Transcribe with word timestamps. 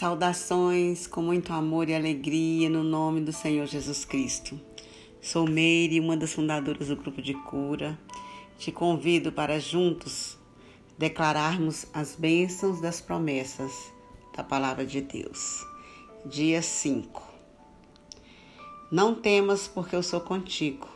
Saudações 0.00 1.06
com 1.06 1.20
muito 1.20 1.52
amor 1.52 1.90
e 1.90 1.94
alegria 1.94 2.70
no 2.70 2.82
nome 2.82 3.20
do 3.20 3.34
Senhor 3.34 3.66
Jesus 3.66 4.02
Cristo. 4.02 4.58
Sou 5.20 5.46
Meire, 5.46 6.00
uma 6.00 6.16
das 6.16 6.32
fundadoras 6.32 6.88
do 6.88 6.96
grupo 6.96 7.20
de 7.20 7.34
cura. 7.34 7.98
Te 8.58 8.72
convido 8.72 9.30
para 9.30 9.60
juntos 9.60 10.38
declararmos 10.96 11.84
as 11.92 12.16
bênçãos 12.16 12.80
das 12.80 13.02
promessas 13.02 13.70
da 14.34 14.42
palavra 14.42 14.86
de 14.86 15.02
Deus. 15.02 15.66
Dia 16.24 16.62
5. 16.62 17.22
Não 18.90 19.14
temas, 19.14 19.68
porque 19.68 19.94
eu 19.94 20.02
sou 20.02 20.22
contigo. 20.22 20.88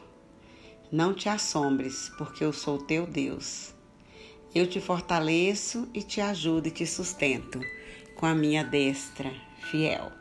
Não 0.91 1.12
te 1.12 1.29
assombres, 1.29 2.11
porque 2.16 2.43
eu 2.43 2.55
sou 2.55 2.79
teu 2.79 3.07
Deus. 3.07 3.75
Eu 4.55 4.66
te 4.66 4.80
fortaleço 4.80 5.86
e 5.93 6.02
te 6.02 6.23
ajudo 6.23 6.68
e 6.68 6.71
te 6.71 6.86
sustento 6.86 7.61
com 8.17 8.27
a 8.27 8.35
minha 8.35 8.65
destra 8.65 9.32
fiel. 9.71 10.13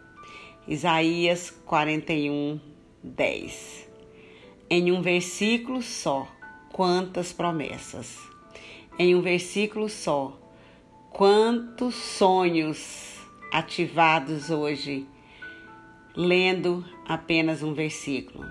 Isaías 0.67 1.49
41, 1.65 2.59
10. 3.03 3.89
Em 4.69 4.91
um 4.91 5.01
versículo 5.01 5.81
só, 5.81 6.27
quantas 6.71 7.33
promessas. 7.33 8.17
Em 8.97 9.13
um 9.13 9.21
versículo 9.21 9.89
só, 9.89 10.39
quantos 11.11 11.95
sonhos 11.95 13.17
ativados 13.51 14.49
hoje, 14.49 15.05
lendo 16.15 16.85
apenas 17.05 17.61
um 17.61 17.73
versículo. 17.73 18.45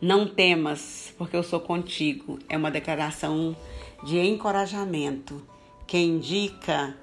Não 0.00 0.26
temas, 0.26 1.14
porque 1.16 1.36
eu 1.36 1.42
sou 1.42 1.60
contigo. 1.60 2.38
É 2.48 2.56
uma 2.56 2.70
declaração 2.70 3.54
de 4.02 4.18
encorajamento 4.18 5.46
que 5.90 5.98
indica 5.98 6.96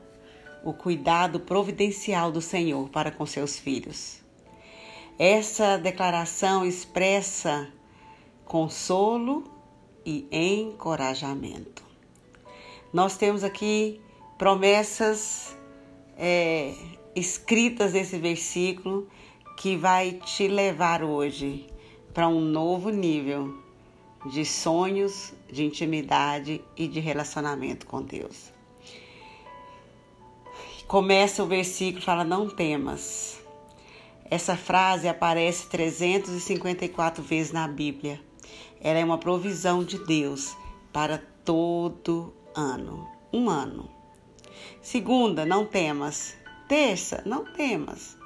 o 0.64 0.72
cuidado 0.72 1.42
providencial 1.42 2.32
do 2.32 2.40
Senhor 2.40 2.88
para 2.88 3.12
com 3.12 3.26
seus 3.26 3.60
filhos. 3.60 4.22
Essa 5.20 5.78
declaração 5.78 6.66
expressa 6.66 7.68
consolo 8.46 9.44
e 10.06 10.26
encorajamento. 10.32 11.84
Nós 12.94 13.18
temos 13.18 13.44
aqui 13.44 14.00
promessas 14.38 15.58
é, 16.18 16.74
escritas 17.14 17.92
nesse 17.92 18.18
versículo 18.18 19.10
que 19.58 19.76
vai 19.76 20.14
te 20.14 20.48
levar 20.48 21.04
hoje 21.04 21.68
para 22.14 22.30
um 22.30 22.40
novo 22.40 22.90
nível 22.90 23.54
de 24.32 24.46
sonhos, 24.46 25.34
de 25.52 25.66
intimidade 25.66 26.64
e 26.78 26.88
de 26.88 27.02
relacionamento 27.02 27.86
com 27.86 28.02
Deus. 28.02 28.56
Começa 30.88 31.44
o 31.44 31.48
versículo 31.48 32.02
fala 32.02 32.24
não 32.24 32.48
temas. 32.50 33.42
Essa 34.32 34.56
frase 34.56 35.10
aparece 35.10 35.68
354 35.68 37.22
vezes 37.22 37.52
na 37.52 37.68
Bíblia. 37.68 38.22
Ela 38.80 39.00
é 39.00 39.04
uma 39.04 39.18
provisão 39.18 39.84
de 39.84 39.98
Deus 40.06 40.56
para 40.94 41.22
todo 41.44 42.34
ano, 42.56 43.06
um 43.34 43.50
ano. 43.50 43.90
Segunda, 44.82 45.46
não 45.46 45.66
temas. 45.66 46.38
Terça, 46.70 47.22
não 47.26 47.44
temas. 47.44 48.18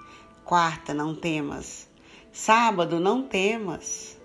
Quarta, 0.45 0.93
não 0.93 1.15
temas. 1.15 1.89
Sábado, 2.31 2.99
não 2.99 3.23
temas. 3.23 4.19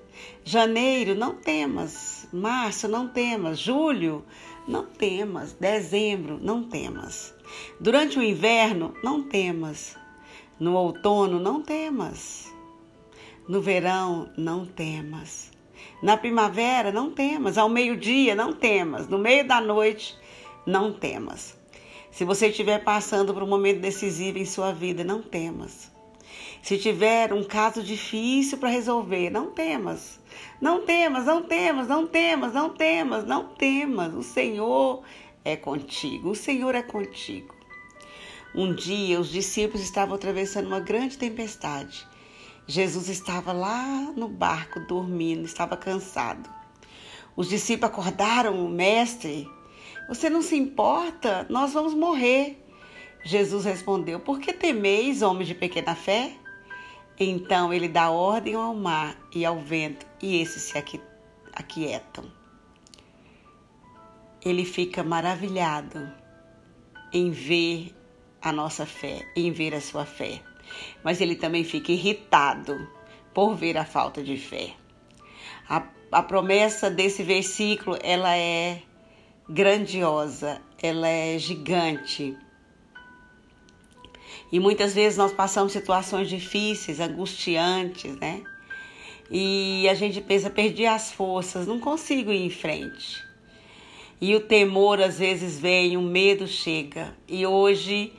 Janeiro, 0.45 1.15
não 1.15 1.35
temas. 1.37 2.29
Março, 2.31 2.87
não 2.87 3.09
temas. 3.09 3.59
Julho, 3.59 4.23
não 4.69 4.85
temas. 4.85 5.55
Dezembro, 5.55 6.39
não 6.39 6.63
temas. 6.65 7.35
Durante 7.79 8.19
o 8.19 8.23
inverno, 8.23 8.95
não 9.03 9.23
temas. 9.23 9.97
No 10.59 10.75
outono, 10.75 11.39
não 11.39 11.61
temas. 11.63 12.53
No 13.49 13.61
verão, 13.61 14.31
não 14.37 14.65
temas. 14.65 15.51
Na 16.03 16.17
primavera, 16.17 16.91
não 16.91 17.11
temas. 17.11 17.59
Ao 17.59 17.69
meio-dia, 17.69 18.35
não 18.35 18.53
temas. 18.53 19.09
No 19.09 19.19
meio 19.19 19.47
da 19.47 19.61
noite, 19.61 20.17
não 20.67 20.93
temas. 20.93 21.57
Se 22.11 22.25
você 22.25 22.49
estiver 22.49 22.83
passando 22.83 23.35
por 23.35 23.43
um 23.43 23.49
momento 23.49 23.81
decisivo 23.81 24.39
em 24.39 24.47
sua 24.47 24.73
vida, 24.73 25.05
não 25.05 25.21
temas. 25.21 25.91
Se 26.63 26.79
tiver 26.79 27.33
um 27.33 27.45
caso 27.45 27.83
difícil 27.83 28.59
para 28.59 28.69
resolver, 28.69 29.31
não 29.31 29.51
temas. 29.51 30.19
Não 30.61 30.85
temas, 30.85 31.27
não 31.27 31.43
temas, 31.43 31.89
não 31.89 32.07
temas, 32.07 32.53
não 32.53 32.71
temas, 32.71 33.25
não 33.25 33.45
temas. 33.45 34.15
O 34.15 34.23
Senhor 34.23 35.03
é 35.47 35.57
contigo. 35.57 36.31
O 36.31 36.35
Senhor 36.35 36.75
é 36.75 36.83
contigo. 36.83 37.55
Um 38.53 38.75
dia 38.75 39.21
os 39.21 39.31
discípulos 39.31 39.81
estavam 39.81 40.17
atravessando 40.17 40.67
uma 40.67 40.81
grande 40.81 41.17
tempestade. 41.17 42.05
Jesus 42.67 43.09
estava 43.09 43.53
lá 43.53 44.13
no 44.17 44.29
barco 44.29 44.81
dormindo, 44.81 45.45
estava 45.45 45.77
cansado. 45.77 46.51
Os 47.37 47.49
discípulos 47.49 47.93
acordaram 47.93 48.67
o 48.67 48.69
mestre. 48.69 49.49
Você 50.09 50.29
não 50.29 50.43
se 50.43 50.57
importa? 50.57 51.47
Nós 51.49 51.73
vamos 51.73 51.95
morrer. 51.95 52.61
Jesus 53.23 53.65
respondeu: 53.65 54.19
Por 54.19 54.41
que 54.41 54.53
temeis, 54.53 55.23
homens 55.23 55.47
de 55.47 55.55
pequena 55.55 55.95
fé? 55.95 56.33
Então 57.19 57.73
ele 57.73 57.89
dá 57.89 58.11
ordem 58.11 58.55
ao 58.55 58.75
mar 58.75 59.17
e 59.33 59.45
ao 59.45 59.59
vento, 59.61 60.05
e 60.21 60.41
esses 60.41 60.63
se 60.63 60.77
aquietam. 61.53 62.46
Ele 64.47 64.65
fica 64.65 65.03
maravilhado 65.03 66.09
em 67.13 67.31
ver 67.31 67.95
a 68.41 68.53
nossa 68.53 68.87
fé, 68.87 69.27
em 69.35 69.51
ver 69.51 69.75
a 69.75 69.81
sua 69.81 70.05
fé. 70.05 70.41
Mas 71.03 71.21
ele 71.21 71.35
também 71.35 71.65
fica 71.65 71.91
irritado 71.91 72.89
por 73.35 73.55
ver 73.55 73.77
a 73.77 73.85
falta 73.85 74.23
de 74.23 74.37
fé. 74.37 74.75
A, 75.69 75.83
a 76.13 76.23
promessa 76.23 76.89
desse 76.89 77.23
versículo, 77.23 77.99
ela 78.03 78.37
é 78.37 78.83
grandiosa, 79.49 80.61
ela 80.81 81.09
é 81.09 81.39
gigante 81.39 82.37
e 84.51 84.61
muitas 84.61 84.95
vezes 84.95 85.19
nós 85.19 85.33
passamos 85.33 85.73
situações 85.73 86.29
difíceis, 86.29 87.01
angustiantes, 87.01 88.15
né? 88.17 88.43
E 89.31 89.89
a 89.89 89.95
gente 89.95 90.21
pensa, 90.21 90.49
perdi 90.49 90.87
as 90.87 91.13
forças, 91.13 91.67
não 91.67 91.81
consigo 91.81 92.31
ir 92.31 92.43
em 92.43 92.51
frente. 92.51 93.26
E 94.21 94.35
o 94.35 94.41
temor 94.41 95.01
às 95.01 95.19
vezes 95.19 95.59
vem, 95.59 95.97
o 95.97 96.03
medo 96.03 96.47
chega. 96.47 97.17
E 97.29 97.47
hoje 97.47 98.13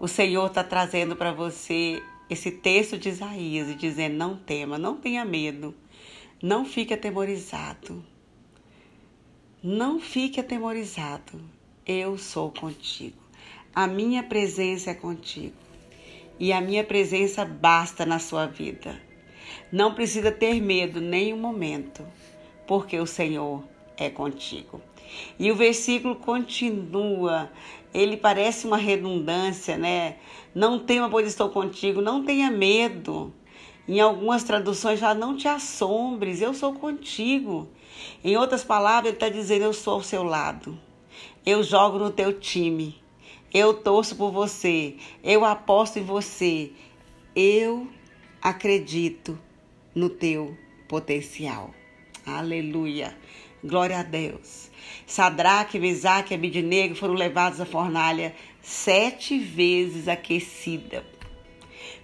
o 0.00 0.08
Senhor 0.08 0.46
está 0.46 0.64
trazendo 0.64 1.14
para 1.14 1.32
você 1.32 2.02
esse 2.30 2.50
texto 2.50 2.96
de 2.96 3.10
Isaías 3.10 3.68
e 3.68 3.74
dizendo: 3.74 4.16
não 4.16 4.36
tema, 4.36 4.78
não 4.78 4.96
tenha 4.96 5.24
medo, 5.24 5.74
não 6.42 6.64
fique 6.64 6.94
atemorizado. 6.94 8.04
Não 9.62 10.00
fique 10.00 10.40
atemorizado. 10.40 11.40
Eu 11.86 12.18
sou 12.18 12.50
contigo. 12.50 13.22
A 13.72 13.86
minha 13.86 14.22
presença 14.22 14.90
é 14.90 14.94
contigo 14.94 15.54
e 16.38 16.52
a 16.52 16.60
minha 16.60 16.82
presença 16.82 17.44
basta 17.44 18.04
na 18.04 18.18
sua 18.18 18.46
vida. 18.46 19.00
Não 19.70 19.94
precisa 19.94 20.32
ter 20.32 20.60
medo 20.60 21.00
nenhum 21.00 21.38
momento, 21.38 22.04
porque 22.66 22.98
o 22.98 23.06
Senhor 23.06 23.62
é 23.96 24.10
contigo. 24.10 24.82
E 25.38 25.50
o 25.50 25.56
versículo 25.56 26.16
continua, 26.16 27.50
ele 27.92 28.16
parece 28.16 28.66
uma 28.66 28.76
redundância, 28.76 29.76
né? 29.76 30.16
Não 30.54 30.78
tema, 30.78 31.08
pois 31.08 31.26
estou 31.26 31.50
contigo, 31.50 32.00
não 32.00 32.24
tenha 32.24 32.50
medo. 32.50 33.32
Em 33.86 34.00
algumas 34.00 34.44
traduções 34.44 35.00
já 35.00 35.12
não 35.14 35.36
te 35.36 35.48
assombres, 35.48 36.40
eu 36.40 36.54
sou 36.54 36.72
contigo. 36.72 37.68
Em 38.22 38.36
outras 38.36 38.64
palavras, 38.64 39.06
ele 39.06 39.16
está 39.16 39.28
dizendo: 39.28 39.64
Eu 39.64 39.72
sou 39.72 39.94
ao 39.94 40.02
seu 40.02 40.22
lado. 40.22 40.78
Eu 41.44 41.62
jogo 41.62 41.98
no 41.98 42.10
teu 42.10 42.38
time. 42.38 43.00
Eu 43.52 43.74
torço 43.74 44.16
por 44.16 44.30
você. 44.30 44.96
Eu 45.22 45.44
aposto 45.44 45.98
em 45.98 46.04
você. 46.04 46.72
Eu 47.34 47.88
acredito 48.40 49.38
no 49.94 50.08
teu 50.08 50.56
potencial. 50.88 51.70
Aleluia. 52.24 53.16
Glória 53.64 53.98
a 53.98 54.02
Deus. 54.02 54.70
Sadraque, 55.06 55.78
Mesaque 55.78 56.32
e 56.32 56.36
Abidnego 56.36 56.94
foram 56.94 57.14
levados 57.14 57.60
à 57.60 57.64
fornalha 57.64 58.34
sete 58.60 59.38
vezes 59.38 60.08
aquecida. 60.08 61.04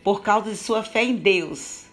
Por 0.03 0.23
causa 0.23 0.51
de 0.51 0.57
sua 0.57 0.83
fé 0.83 1.05
em 1.05 1.17
Deus, 1.17 1.87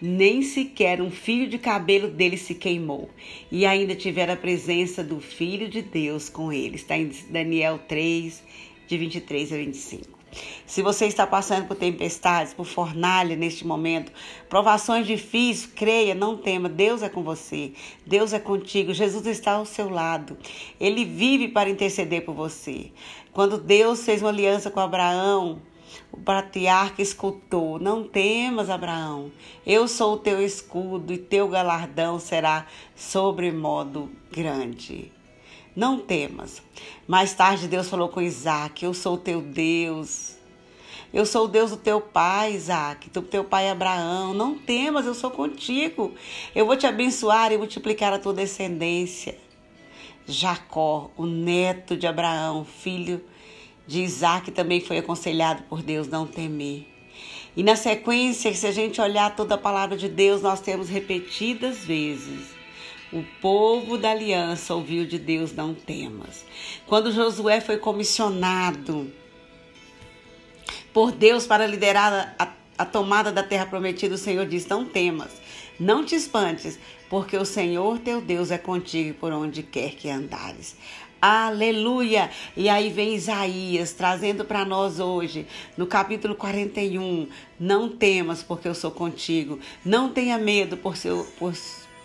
nem 0.00 0.42
sequer 0.42 1.00
um 1.00 1.10
fio 1.10 1.48
de 1.48 1.58
cabelo 1.58 2.08
dele 2.08 2.36
se 2.36 2.54
queimou. 2.54 3.10
E 3.50 3.66
ainda 3.66 3.94
tiveram 3.94 4.34
a 4.34 4.36
presença 4.36 5.02
do 5.02 5.20
Filho 5.20 5.68
de 5.68 5.82
Deus 5.82 6.28
com 6.28 6.52
eles. 6.52 6.82
Está 6.82 6.96
em 6.96 7.10
Daniel 7.30 7.78
3, 7.86 8.42
de 8.86 8.98
23 8.98 9.52
a 9.52 9.56
25. 9.56 10.15
Se 10.66 10.82
você 10.82 11.06
está 11.06 11.26
passando 11.26 11.66
por 11.66 11.76
tempestades, 11.76 12.52
por 12.52 12.66
fornalha 12.66 13.36
neste 13.36 13.66
momento, 13.66 14.12
provações 14.48 15.06
difíceis, 15.06 15.66
creia, 15.66 16.14
não 16.14 16.36
tema. 16.36 16.68
Deus 16.68 17.02
é 17.02 17.08
com 17.08 17.22
você. 17.22 17.72
Deus 18.04 18.32
é 18.32 18.38
contigo. 18.38 18.92
Jesus 18.92 19.26
está 19.26 19.52
ao 19.52 19.64
seu 19.64 19.88
lado. 19.88 20.36
Ele 20.78 21.04
vive 21.04 21.48
para 21.48 21.70
interceder 21.70 22.24
por 22.24 22.34
você. 22.34 22.90
Quando 23.32 23.58
Deus 23.58 24.04
fez 24.04 24.22
uma 24.22 24.30
aliança 24.30 24.70
com 24.70 24.80
Abraão, 24.80 25.62
o 26.12 26.18
patriarca 26.18 27.00
escutou: 27.00 27.78
Não 27.78 28.02
temas, 28.02 28.68
Abraão, 28.68 29.30
eu 29.66 29.86
sou 29.86 30.14
o 30.14 30.18
teu 30.18 30.44
escudo 30.44 31.12
e 31.12 31.18
teu 31.18 31.48
galardão 31.48 32.18
será 32.18 32.66
sobremodo 32.94 34.10
grande. 34.30 35.15
Não 35.76 35.98
temas. 35.98 36.62
Mais 37.06 37.34
tarde, 37.34 37.68
Deus 37.68 37.90
falou 37.90 38.08
com 38.08 38.22
Isaac: 38.22 38.82
Eu 38.82 38.94
sou 38.94 39.16
o 39.16 39.18
teu 39.18 39.42
Deus. 39.42 40.34
Eu 41.12 41.26
sou 41.26 41.44
o 41.44 41.48
Deus 41.48 41.70
do 41.70 41.76
teu 41.76 42.00
pai, 42.00 42.54
Isaac, 42.54 43.10
do 43.10 43.20
teu 43.20 43.44
pai 43.44 43.68
Abraão. 43.68 44.32
Não 44.32 44.58
temas, 44.58 45.04
eu 45.04 45.14
sou 45.14 45.30
contigo. 45.30 46.14
Eu 46.54 46.64
vou 46.64 46.76
te 46.76 46.86
abençoar 46.86 47.52
e 47.52 47.58
multiplicar 47.58 48.12
a 48.14 48.18
tua 48.18 48.32
descendência. 48.32 49.36
Jacó, 50.26 51.10
o 51.14 51.26
neto 51.26 51.94
de 51.94 52.06
Abraão, 52.06 52.64
filho 52.64 53.22
de 53.86 54.00
Isaac, 54.00 54.50
também 54.50 54.80
foi 54.80 54.98
aconselhado 54.98 55.62
por 55.64 55.82
Deus 55.82 56.08
não 56.08 56.26
temer. 56.26 56.86
E 57.54 57.62
na 57.62 57.76
sequência, 57.76 58.52
se 58.52 58.66
a 58.66 58.72
gente 58.72 59.00
olhar 59.00 59.36
toda 59.36 59.54
a 59.54 59.58
palavra 59.58 59.96
de 59.96 60.08
Deus, 60.08 60.40
nós 60.40 60.60
temos 60.60 60.88
repetidas 60.88 61.84
vezes. 61.84 62.55
O 63.12 63.22
povo 63.40 63.96
da 63.96 64.10
aliança 64.10 64.74
ouviu 64.74 65.06
de 65.06 65.18
Deus 65.18 65.52
não 65.52 65.72
temas. 65.72 66.44
Quando 66.86 67.12
Josué 67.12 67.60
foi 67.60 67.78
comissionado 67.78 69.12
por 70.92 71.12
Deus 71.12 71.46
para 71.46 71.66
liderar 71.66 72.34
a, 72.38 72.52
a 72.76 72.84
tomada 72.84 73.30
da 73.30 73.44
terra 73.44 73.66
prometida, 73.66 74.14
o 74.14 74.18
Senhor 74.18 74.44
diz: 74.46 74.66
Não 74.66 74.84
temas, 74.84 75.30
não 75.78 76.04
te 76.04 76.16
espantes, 76.16 76.78
porque 77.08 77.36
o 77.36 77.44
Senhor 77.44 77.98
teu 78.00 78.20
Deus 78.20 78.50
é 78.50 78.58
contigo 78.58 79.14
por 79.14 79.32
onde 79.32 79.62
quer 79.62 79.94
que 79.94 80.10
andares. 80.10 80.76
Aleluia! 81.20 82.30
E 82.56 82.68
aí 82.68 82.90
vem 82.90 83.14
Isaías 83.14 83.92
trazendo 83.92 84.44
para 84.44 84.64
nós 84.64 85.00
hoje, 85.00 85.46
no 85.76 85.86
capítulo 85.86 86.34
41, 86.34 87.28
não 87.58 87.88
temas, 87.88 88.42
porque 88.42 88.68
eu 88.68 88.74
sou 88.74 88.90
contigo. 88.90 89.58
Não 89.84 90.12
tenha 90.12 90.36
medo, 90.36 90.76
por 90.76 90.96
seu, 90.96 91.24
por, 91.38 91.54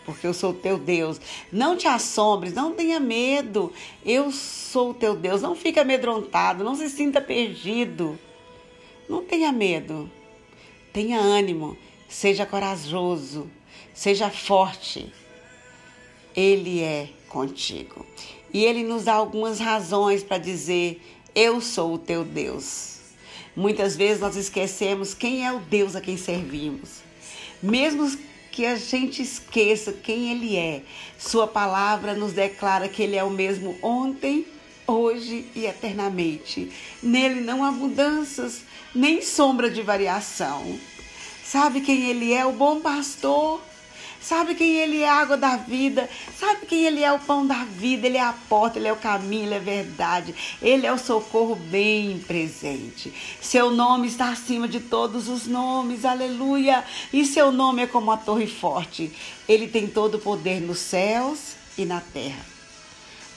porque 0.06 0.26
eu 0.26 0.34
sou 0.34 0.54
teu 0.54 0.78
Deus. 0.78 1.20
Não 1.52 1.78
te 1.78 1.88
assombres, 1.88 2.54
não 2.54 2.74
tenha 2.74 3.00
medo. 3.00 3.72
Eu 4.06 4.32
sou 4.32 4.92
o 4.92 4.94
teu 4.94 5.16
Deus. 5.16 5.42
Não 5.42 5.56
fique 5.56 5.80
amedrontado, 5.80 6.64
não 6.64 6.76
se 6.76 6.90
sinta 6.90 7.22
perdido. 7.22 8.18
Não 9.08 9.24
tenha 9.24 9.52
medo, 9.52 10.10
tenha 10.94 11.20
ânimo, 11.20 11.78
seja 12.08 12.46
corajoso, 12.46 13.50
seja 13.94 14.30
forte. 14.30 15.12
Ele 16.34 16.82
é 16.82 17.10
contigo. 17.28 18.06
E 18.54 18.64
ele 18.64 18.84
nos 18.84 19.04
dá 19.04 19.14
algumas 19.14 19.60
razões 19.60 20.24
para 20.24 20.38
dizer: 20.38 21.02
Eu 21.36 21.60
sou 21.60 21.96
o 21.96 21.98
teu 21.98 22.24
Deus. 22.24 23.00
Muitas 23.54 23.98
vezes 23.98 24.22
nós 24.22 24.38
esquecemos 24.38 25.14
quem 25.14 25.46
é 25.46 25.52
o 25.52 25.60
Deus 25.60 25.96
a 25.96 26.02
quem 26.02 26.16
servimos. 26.16 27.02
Mesmo 27.62 28.10
que 28.52 28.66
a 28.66 28.76
gente 28.76 29.22
esqueça 29.22 29.94
quem 29.94 30.32
ele 30.32 30.58
é, 30.58 30.82
Sua 31.18 31.48
palavra 31.48 32.14
nos 32.14 32.34
declara 32.34 32.90
que 32.90 33.02
ele 33.02 33.16
é 33.16 33.24
o 33.24 33.30
mesmo 33.30 33.78
ontem, 33.82 34.46
hoje 34.86 35.46
e 35.56 35.66
eternamente. 35.66 36.70
Nele 37.02 37.42
não 37.42 37.64
há 37.64 37.72
mudanças, 37.72 38.64
nem 38.94 39.22
sombra 39.22 39.70
de 39.70 39.82
variação. 39.82 40.78
Sabe 41.44 41.82
quem 41.82 42.10
ele 42.10 42.34
é? 42.34 42.46
O 42.46 42.52
bom 42.52 42.82
pastor. 42.82 43.62
Sabe 44.22 44.54
quem 44.54 44.78
ele 44.78 45.02
é 45.02 45.10
a 45.10 45.16
água 45.16 45.36
da 45.36 45.58
vida? 45.58 46.08
Sabe 46.40 46.68
quem 46.68 46.86
ele 46.86 47.04
é 47.04 47.12
o 47.12 47.20
pão 47.20 47.46
da 47.46 47.64
vida? 47.64 48.06
Ele 48.06 48.18
é 48.18 48.22
a 48.22 48.34
porta, 48.48 48.78
ele 48.78 48.88
é 48.88 48.94
o 48.94 48.98
caminho, 48.98 49.46
ele 49.46 49.56
é 49.56 49.58
a 49.58 49.62
verdade. 49.62 50.36
Ele 50.62 50.86
é 50.86 50.94
o 50.94 50.98
socorro 50.98 51.56
bem 51.56 52.20
presente. 52.20 53.12
Seu 53.42 53.72
nome 53.72 54.08
está 54.08 54.30
acima 54.30 54.68
de 54.68 54.80
todos 54.80 55.28
os 55.28 55.48
nomes, 55.48 56.06
aleluia. 56.06 56.84
E 57.12 57.26
seu 57.26 57.52
nome 57.52 57.82
é 57.82 57.88
como 57.88 58.12
a 58.12 58.18
torre 58.18 58.46
forte. 58.46 59.12
Ele 59.50 59.68
tem 59.68 59.88
todo 59.88 60.16
o 60.16 60.20
poder 60.20 60.62
nos 60.62 60.78
céus 60.78 61.56
e 61.76 61.84
na 61.84 62.00
terra. 62.00 62.46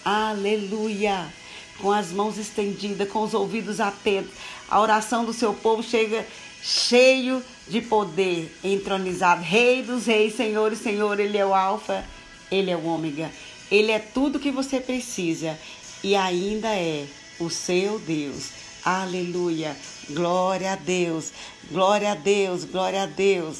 Aleluia. 0.04 1.32
Com 1.79 1.91
as 1.91 2.12
mãos 2.12 2.38
estendidas, 2.38 3.09
com 3.11 3.23
os 3.23 3.35
ouvidos 3.35 3.81
atentos, 3.81 4.32
a 4.69 4.81
oração 4.81 5.25
do 5.25 5.32
seu 5.32 5.53
povo 5.53 5.82
chega 5.82 6.26
cheio 6.62 7.43
de 7.69 7.81
poder, 7.81 8.55
entronizado. 8.62 9.43
Rei 9.43 9.82
dos 9.82 10.06
reis, 10.06 10.37
Senhor 10.37 10.73
e 10.73 10.76
Senhor, 10.76 11.19
Ele 11.21 11.37
é 11.37 11.44
o 11.44 11.55
Alfa, 11.55 12.05
Ele 12.50 12.71
é 12.71 12.76
o 12.76 12.85
Ômega. 12.85 13.31
Ele 13.71 13.91
é 13.91 13.99
tudo 13.99 14.38
que 14.38 14.50
você 14.50 14.81
precisa 14.81 15.59
e 16.03 16.15
ainda 16.15 16.69
é 16.69 17.06
o 17.38 17.50
seu 17.50 17.99
Deus. 17.99 18.50
Aleluia. 18.85 19.77
Glória 20.11 20.73
a 20.73 20.77
Deus. 20.77 21.32
Glória 21.70 22.12
a 22.12 22.15
Deus. 22.15 22.65
Glória 22.65 23.03
a 23.03 23.06
Deus. 23.06 23.59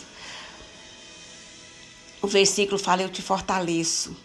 O 2.21 2.27
versículo 2.27 2.79
fala: 2.79 3.03
Eu 3.03 3.09
te 3.09 3.23
fortaleço. 3.23 4.17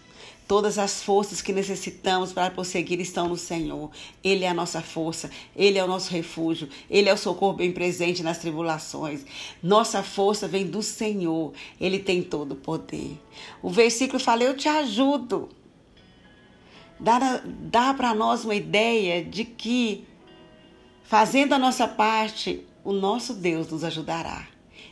Todas 0.50 0.80
as 0.80 1.04
forças 1.04 1.44
que 1.44 1.54
necessitamos 1.54 2.34
para 2.34 2.50
prosseguir 2.50 3.00
estão 3.00 3.28
no 3.28 3.38
Senhor. 3.38 3.92
Ele 4.24 4.46
é 4.46 4.48
a 4.48 4.54
nossa 4.54 4.82
força, 4.82 5.30
Ele 5.56 5.78
é 5.78 5.84
o 5.84 5.88
nosso 5.88 6.10
refúgio, 6.10 6.68
Ele 6.90 7.08
é 7.08 7.14
o 7.14 7.18
socorro 7.18 7.54
bem 7.54 7.72
presente 7.72 8.24
nas 8.24 8.40
tribulações. 8.40 9.24
Nossa 9.62 10.02
força 10.02 10.48
vem 10.48 10.66
do 10.66 10.82
Senhor, 10.82 11.54
Ele 11.80 12.00
tem 12.00 12.24
todo 12.24 12.54
o 12.54 12.56
poder. 12.56 13.22
O 13.62 13.70
versículo 13.70 14.20
fala: 14.20 14.42
Eu 14.42 14.58
te 14.58 14.68
ajudo. 14.68 15.50
Dá, 17.00 17.44
dá 17.46 17.94
para 17.94 18.16
nós 18.16 18.44
uma 18.44 18.56
ideia 18.56 19.24
de 19.24 19.46
que, 19.46 20.04
fazendo 21.04 21.54
a 21.54 21.60
nossa 21.60 21.88
parte, 21.88 22.66
o 22.84 22.92
nosso 22.92 23.36
Deus 23.36 23.70
nos 23.70 23.84
ajudará 23.84 24.48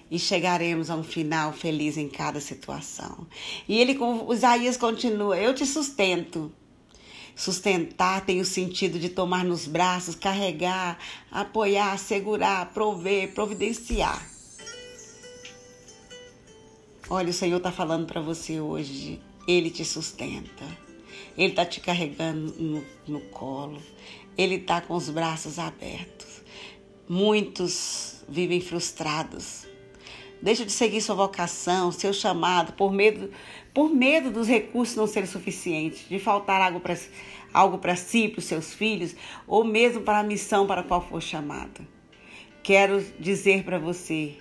e 0.10 0.18
chegaremos 0.18 0.90
a 0.90 0.96
um 0.96 1.04
final 1.04 1.52
feliz 1.52 1.98
em 1.98 2.08
cada 2.08 2.40
situação. 2.40 3.28
E 3.68 3.78
ele, 3.80 3.96
com 3.96 4.32
Isaías 4.34 4.78
continua: 4.78 5.38
Eu 5.38 5.54
te 5.54 5.66
sustento. 5.66 6.52
Sustentar 7.36 8.26
tem 8.26 8.42
o 8.42 8.46
sentido 8.46 8.98
de 8.98 9.10
tomar 9.10 9.46
nos 9.46 9.68
braços, 9.68 10.16
carregar, 10.16 10.98
apoiar, 11.30 11.96
segurar, 12.00 12.74
prover, 12.74 13.32
providenciar. 13.34 14.28
Olha, 17.08 17.30
o 17.30 17.34
Senhor 17.34 17.58
está 17.58 17.72
falando 17.72 18.08
para 18.08 18.22
você 18.22 18.60
hoje. 18.60 19.22
Ele 19.48 19.70
te 19.70 19.86
sustenta. 19.86 20.66
Ele 21.38 21.52
está 21.52 21.64
te 21.64 21.80
carregando 21.80 22.56
no, 22.60 22.84
no 23.08 23.22
colo. 23.30 23.80
Ele 24.36 24.56
está 24.56 24.82
com 24.82 24.96
os 24.96 25.08
braços 25.08 25.60
abertos. 25.60 26.42
Muitos 27.08 28.26
vivem 28.28 28.60
frustrados 28.60 29.67
Deixa 30.42 30.66
de 30.66 30.72
seguir 30.72 31.02
sua 31.02 31.16
vocação, 31.16 31.92
seu 31.92 32.14
chamado, 32.14 32.74
por 32.74 32.92
medo, 32.92 33.32
por 33.74 33.90
medo 33.90 34.30
dos 34.30 34.48
recursos 34.48 34.96
não 34.96 35.08
serem 35.08 35.28
suficientes, 35.28 36.08
de 36.08 36.20
faltar 36.20 36.62
algo 36.62 36.80
para 36.80 36.96
algo 37.54 37.80
si, 37.96 38.28
para 38.28 38.40
os 38.40 38.46
seus 38.46 38.74
filhos, 38.74 39.16
ou 39.48 39.64
mesmo 39.64 40.02
para 40.02 40.20
a 40.20 40.24
missão 40.24 40.68
para 40.68 40.82
a 40.82 40.84
qual 40.84 41.02
for 41.02 41.22
chamado. 41.22 41.86
Quero 42.62 43.04
dizer 43.20 43.64
para 43.64 43.80
você, 43.80 44.36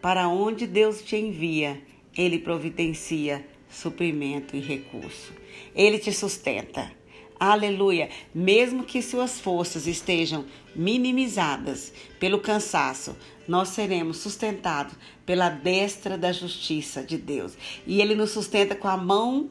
para 0.00 0.28
onde 0.28 0.66
Deus 0.66 1.02
te 1.02 1.16
envia, 1.16 1.80
Ele 2.16 2.38
providencia 2.38 3.46
suprimento 3.68 4.56
e 4.56 4.60
recurso. 4.60 5.32
Ele 5.74 5.98
te 5.98 6.12
sustenta. 6.12 6.97
Aleluia! 7.40 8.10
Mesmo 8.34 8.82
que 8.82 9.00
suas 9.00 9.40
forças 9.40 9.86
estejam 9.86 10.44
minimizadas 10.74 11.92
pelo 12.18 12.40
cansaço, 12.40 13.16
nós 13.46 13.68
seremos 13.68 14.18
sustentados 14.18 14.94
pela 15.24 15.48
destra 15.48 16.18
da 16.18 16.32
justiça 16.32 17.00
de 17.02 17.16
Deus. 17.16 17.56
E 17.86 18.00
Ele 18.00 18.16
nos 18.16 18.32
sustenta 18.32 18.74
com 18.74 18.88
a 18.88 18.96
mão 18.96 19.50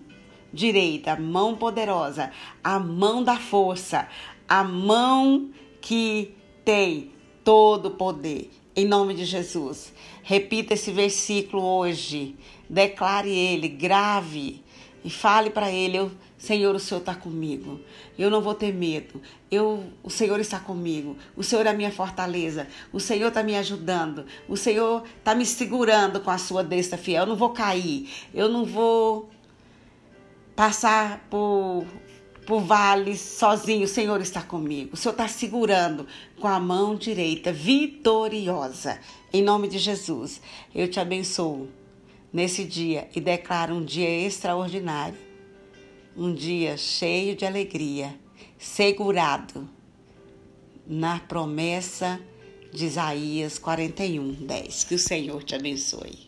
direita, 0.52 1.14
a 1.14 1.20
mão 1.20 1.56
poderosa, 1.56 2.32
a 2.62 2.78
mão 2.78 3.24
da 3.24 3.38
força, 3.38 4.08
a 4.50 4.66
mão 4.66 5.50
que 5.80 6.36
tem 6.66 7.12
todo 7.42 7.86
o 7.86 7.92
poder. 7.92 8.52
Em 8.76 8.86
nome 8.86 9.14
de 9.14 9.24
Jesus. 9.24 9.94
Repita 10.24 10.74
esse 10.74 10.92
versículo 10.92 11.64
hoje. 11.64 12.36
Declare 12.70 13.30
ele, 13.30 13.70
grave 13.70 14.62
e 15.04 15.10
fale 15.10 15.50
para 15.50 15.72
ele: 15.72 15.98
eu, 15.98 16.12
Senhor, 16.38 16.76
o 16.76 16.80
Senhor 16.80 17.00
está 17.00 17.16
comigo. 17.16 17.80
Eu 18.18 18.30
não 18.30 18.42
vou 18.42 18.54
ter 18.54 18.72
medo. 18.72 19.22
Eu, 19.50 19.84
o 20.04 20.10
Senhor 20.10 20.40
está 20.40 20.60
comigo. 20.60 21.18
O 21.36 21.44
Senhor 21.44 21.66
é 21.66 21.70
a 21.70 21.74
minha 21.74 21.92
fortaleza. 21.92 22.68
O 22.94 23.00
Senhor 23.00 23.30
está 23.30 23.42
me 23.42 23.56
ajudando. 23.56 24.26
O 24.48 24.56
Senhor 24.56 25.04
está 25.18 25.34
me 25.34 25.46
segurando 25.46 26.20
com 26.20 26.30
a 26.30 26.38
sua 26.38 26.64
destra 26.64 26.98
fiel. 26.98 27.24
Eu 27.24 27.28
não 27.28 27.36
vou 27.36 27.50
cair. 27.50 28.08
Eu 28.34 28.50
não 28.50 28.66
vou 28.66 29.30
passar 30.56 31.26
por 31.30 31.86
por 32.48 32.62
vales 32.62 33.20
sozinho, 33.20 33.84
o 33.84 33.90
Senhor 33.90 34.22
está 34.22 34.42
comigo. 34.42 34.92
O 34.94 34.98
Senhor 34.98 35.12
está 35.12 35.28
segurando 35.28 36.08
com 36.40 36.48
a 36.48 36.58
mão 36.62 36.96
direita, 36.96 37.52
vitoriosa. 37.52 39.02
Em 39.34 39.44
nome 39.44 39.68
de 39.68 39.78
Jesus, 39.78 40.42
eu 40.74 40.90
te 40.90 40.98
abençoo 40.98 41.68
nesse 42.32 42.64
dia 42.64 43.10
e 43.14 43.20
declaro 43.20 43.76
um 43.76 43.84
dia 43.84 44.10
extraordinário. 44.26 45.27
Um 46.18 46.34
dia 46.34 46.76
cheio 46.78 47.36
de 47.36 47.46
alegria, 47.46 48.20
segurado 48.58 49.70
na 50.88 51.20
promessa 51.20 52.20
de 52.74 52.86
Isaías 52.88 53.60
41, 53.60 54.34
10. 54.34 54.84
Que 54.86 54.96
o 54.96 55.00
Senhor 55.00 55.44
te 55.44 55.54
abençoe. 55.54 56.27